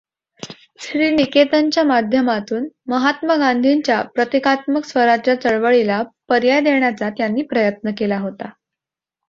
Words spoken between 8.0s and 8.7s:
होता.